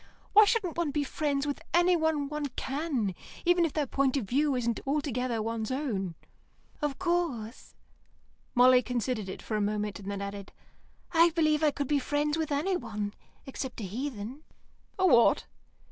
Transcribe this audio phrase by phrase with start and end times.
[0.33, 3.13] Why shouldn't one be friends with anyone one can,
[3.45, 6.15] even if their point of view isn't altogether one's own?"
[6.81, 7.75] "Of course."
[8.55, 10.53] Molly considered it for a moment, and added,
[11.11, 13.13] "I believe I could be friends with anyone,
[13.45, 14.41] except a heathen."
[14.97, 15.45] "A what?"